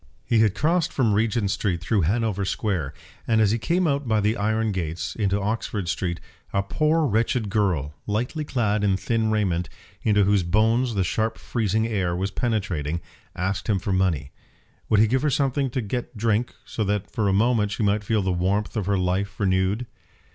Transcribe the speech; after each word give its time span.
He 0.25 0.39
had 0.39 0.55
crossed 0.55 0.91
from 0.91 1.13
Regent 1.13 1.51
Street 1.51 1.79
through 1.79 2.01
Hanover 2.01 2.43
Square, 2.43 2.95
and 3.27 3.39
as 3.39 3.51
he 3.51 3.59
came 3.59 3.85
out 3.85 4.07
by 4.07 4.19
the 4.19 4.35
iron 4.35 4.71
gates 4.71 5.15
into 5.15 5.39
Oxford 5.39 5.87
Street, 5.87 6.19
a 6.51 6.63
poor 6.63 7.05
wretched 7.05 7.51
girl, 7.51 7.93
lightly 8.07 8.43
clad 8.43 8.83
in 8.83 8.97
thin 8.97 9.29
raiment, 9.29 9.69
into 10.01 10.23
whose 10.23 10.41
bones 10.41 10.95
the 10.95 11.03
sharp 11.03 11.37
freezing 11.37 11.85
air 11.85 12.15
was 12.15 12.31
penetrating, 12.31 12.99
asked 13.35 13.69
him 13.69 13.77
for 13.77 13.93
money. 13.93 14.31
Would 14.89 14.99
he 14.99 15.05
give 15.05 15.21
her 15.21 15.29
something 15.29 15.69
to 15.69 15.81
get 15.81 16.17
drink, 16.17 16.55
so 16.65 16.83
that 16.85 17.11
for 17.11 17.27
a 17.27 17.31
moment 17.31 17.69
she 17.71 17.83
might 17.83 18.03
feel 18.03 18.23
the 18.23 18.31
warmth 18.33 18.75
of 18.75 18.87
her 18.87 18.97
life 18.97 19.39
renewed? 19.39 19.85